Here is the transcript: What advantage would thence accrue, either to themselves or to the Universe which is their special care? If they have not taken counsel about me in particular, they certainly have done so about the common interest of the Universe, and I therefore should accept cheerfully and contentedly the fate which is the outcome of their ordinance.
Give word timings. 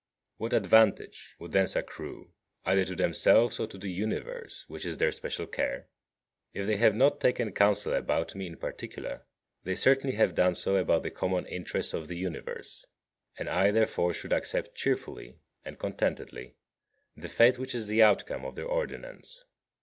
What 0.37 0.53
advantage 0.53 1.35
would 1.37 1.51
thence 1.51 1.75
accrue, 1.75 2.33
either 2.65 2.85
to 2.85 2.95
themselves 2.95 3.59
or 3.59 3.67
to 3.67 3.77
the 3.77 3.91
Universe 3.91 4.65
which 4.67 4.83
is 4.83 4.97
their 4.97 5.11
special 5.11 5.45
care? 5.45 5.89
If 6.55 6.65
they 6.65 6.77
have 6.77 6.95
not 6.95 7.21
taken 7.21 7.51
counsel 7.53 7.93
about 7.93 8.33
me 8.33 8.47
in 8.47 8.57
particular, 8.57 9.27
they 9.63 9.75
certainly 9.75 10.15
have 10.15 10.33
done 10.33 10.55
so 10.55 10.77
about 10.77 11.03
the 11.03 11.11
common 11.11 11.45
interest 11.45 11.93
of 11.93 12.07
the 12.07 12.17
Universe, 12.17 12.83
and 13.37 13.47
I 13.47 13.69
therefore 13.69 14.11
should 14.11 14.33
accept 14.33 14.73
cheerfully 14.73 15.37
and 15.63 15.77
contentedly 15.77 16.55
the 17.15 17.29
fate 17.29 17.59
which 17.59 17.75
is 17.75 17.85
the 17.85 18.01
outcome 18.01 18.43
of 18.43 18.55
their 18.55 18.65
ordinance. 18.65 19.45